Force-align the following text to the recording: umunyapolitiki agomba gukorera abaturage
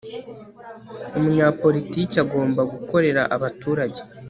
umunyapolitiki 1.17 2.15
agomba 2.25 2.61
gukorera 2.71 3.21
abaturage 3.35 3.99